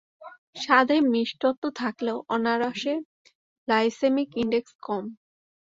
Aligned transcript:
স্বাদে 0.55 0.97
মিষ্টত্ব 1.11 1.63
থাকলেও 1.79 2.17
আনারসে 2.35 2.93
গ্লাইসেমিক 3.67 4.29
ইনডেক্স 4.35 4.71
কম। 4.85 5.03